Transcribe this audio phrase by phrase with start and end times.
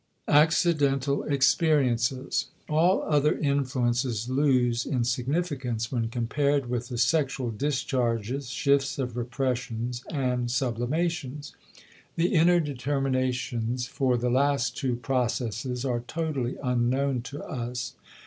[0.27, 8.97] *Accidental Experiences.* All other influences lose in significance when compared with the sexual discharges, shifts
[8.97, 11.53] of repressions, and sublimations;
[12.15, 17.93] the inner determinations for the last two processes are totally unknown to us.